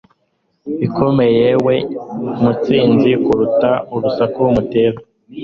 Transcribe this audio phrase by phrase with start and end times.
[0.85, 1.75] Ikomeye yewe
[2.41, 4.97] mutsinzi kuruta urusaku mutera